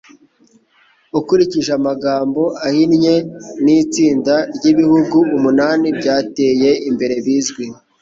[1.19, 3.15] Ukurikije Amagambo ahinnye
[3.63, 7.65] ni Itsinda ryibihugu umunani byateye imbere bizwi